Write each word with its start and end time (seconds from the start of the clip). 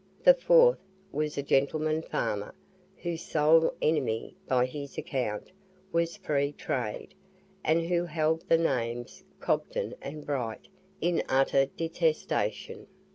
The 0.23 0.33
fourth 0.33 0.79
was 1.11 1.37
a 1.37 1.43
gentleman 1.43 2.01
farmer, 2.01 2.55
whose 3.03 3.21
sole 3.21 3.71
enemy, 3.83 4.35
by 4.47 4.65
his 4.65 4.97
account, 4.97 5.51
was 5.91 6.17
Free 6.17 6.53
Trade, 6.53 7.13
and 7.63 7.83
who 7.85 8.05
held 8.05 8.41
the 8.49 8.57
names 8.57 9.23
Cobden 9.39 9.93
and 10.01 10.25
Bright 10.25 10.69
in 11.01 11.21
utter 11.29 11.67
detestation. 11.67 12.87